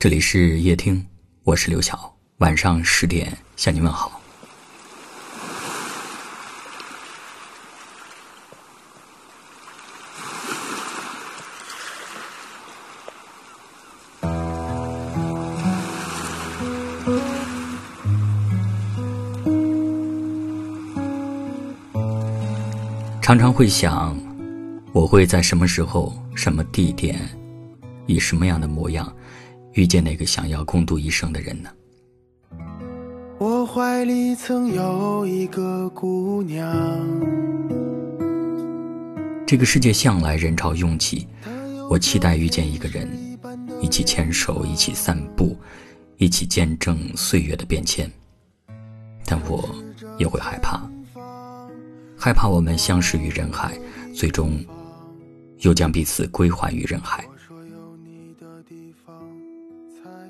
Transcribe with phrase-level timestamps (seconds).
[0.00, 1.04] 这里是夜听，
[1.42, 2.14] 我是刘晓。
[2.36, 4.20] 晚上十点向你问好。
[23.20, 24.16] 常常会想，
[24.92, 27.18] 我会在什么时候、什么地点，
[28.06, 29.12] 以什么样的模样？
[29.78, 31.70] 遇见那个想要共度一生的人呢？
[33.38, 36.66] 我怀里曾有一个姑娘。
[39.46, 41.28] 这个世界向来人潮拥挤，
[41.88, 43.08] 我期待遇见一个人，
[43.80, 45.56] 一起牵手，一起散步，
[46.16, 48.10] 一起见证岁月的变迁。
[49.24, 49.72] 但我
[50.18, 50.90] 也会害怕，
[52.16, 53.78] 害怕我们相识于人海，
[54.12, 54.58] 最终
[55.60, 57.24] 又将彼此归还于人海。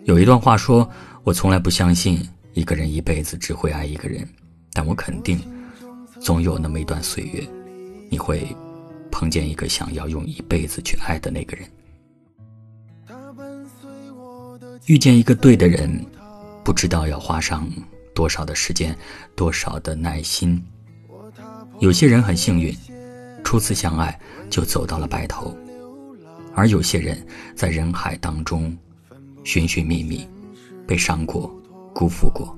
[0.09, 0.89] 有一段话说
[1.23, 4.27] ：“我从来不相信一个人一辈子只会爱一个人，
[4.73, 5.39] 但我肯定，
[6.19, 7.47] 总有那么一段岁月，
[8.09, 8.49] 你会
[9.11, 11.69] 碰见一个想要用一辈子去爱的那个人。
[14.87, 16.03] 遇见一个对的人，
[16.65, 17.71] 不知道要花上
[18.15, 18.97] 多少的时间，
[19.37, 20.59] 多少的耐心。
[21.81, 22.75] 有些人很幸运，
[23.45, 25.55] 初次相爱就走到了白头，
[26.55, 27.23] 而有些人
[27.55, 28.75] 在人海当中。”
[29.45, 30.29] 寻寻觅觅，
[30.87, 31.51] 被伤过，
[31.95, 32.57] 辜负过，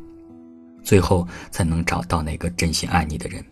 [0.82, 3.44] 最后才能找到那个真心爱你的人。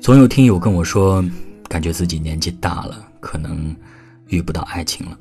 [0.00, 1.22] 总有听友跟我说，
[1.68, 3.74] 感觉自己年纪大了，可能
[4.28, 5.18] 遇不到爱情了。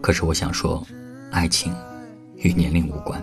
[0.00, 0.84] 可是我想说，
[1.30, 1.72] 爱情
[2.36, 3.22] 与年龄无关，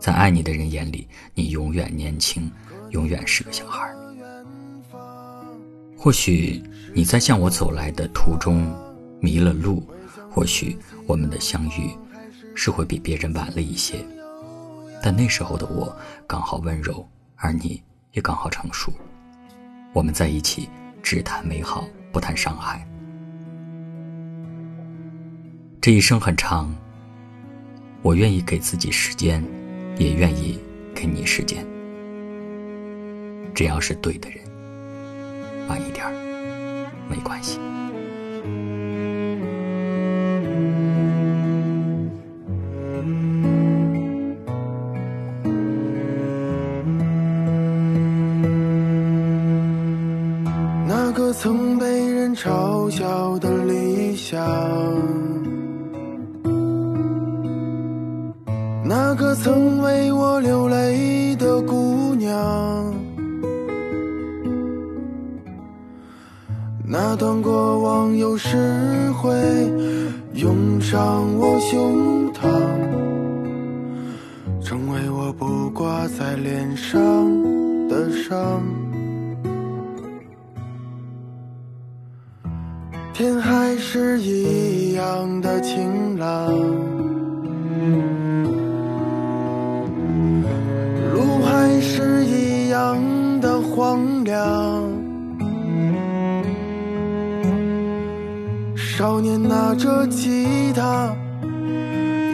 [0.00, 2.50] 在爱你的人眼里，你永远年轻，
[2.90, 3.94] 永远是个小孩。
[5.96, 8.66] 或许你在向我走来的途中。
[9.24, 9.82] 迷了路，
[10.30, 11.90] 或许我们的相遇
[12.54, 14.04] 是会比别人晚了一些，
[15.02, 17.82] 但那时候的我刚好温柔，而你
[18.12, 18.92] 也刚好成熟。
[19.94, 20.68] 我们在一起，
[21.02, 22.86] 只谈美好，不谈伤害。
[25.80, 26.70] 这一生很长，
[28.02, 29.42] 我愿意给自己时间，
[29.96, 30.60] 也愿意
[30.94, 31.64] 给你时间。
[33.54, 34.44] 只要是对的人，
[35.66, 36.04] 晚一点
[37.08, 37.58] 没关系。
[51.44, 54.42] 曾被人嘲笑的理想，
[58.82, 62.94] 那个曾为我流泪的姑娘，
[66.82, 69.30] 那段过往有时会
[70.32, 72.48] 涌上我胸膛，
[74.62, 76.98] 成为我不挂在脸上
[77.86, 78.62] 的伤。
[83.14, 86.50] 天还是一样的晴朗，
[91.12, 93.00] 路还是一样
[93.40, 94.90] 的荒凉。
[98.74, 101.14] 少年拿着吉他，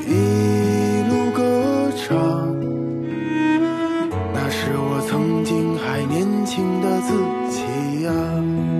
[0.07, 2.17] 一路歌唱，
[4.33, 7.13] 那是我曾经还年轻的自
[7.51, 8.80] 己呀。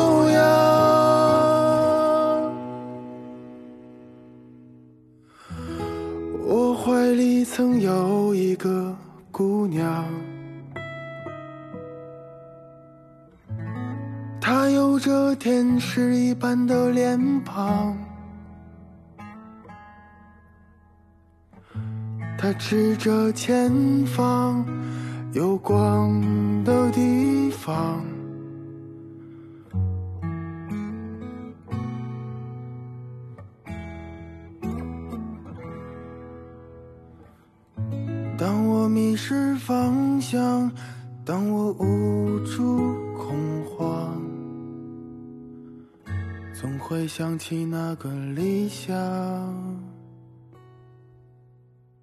[6.83, 8.97] 怀里曾有一个
[9.29, 10.03] 姑娘，
[14.41, 17.95] 她有着天使一般的脸庞，
[22.35, 23.71] 她指着前
[24.07, 24.65] 方
[25.33, 26.19] 有光
[26.63, 28.03] 的地方。
[38.41, 40.71] 当我迷失方向，
[41.23, 42.75] 当我无助
[43.15, 44.19] 恐慌，
[46.51, 48.97] 总会想起那个理想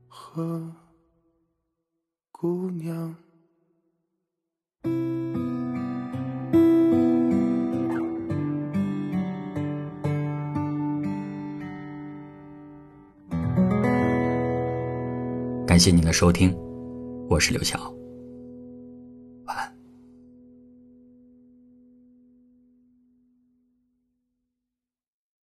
[0.06, 0.62] 和
[2.30, 3.12] 姑娘。
[15.78, 16.52] 感谢您的收听，
[17.28, 17.97] 我是刘晓。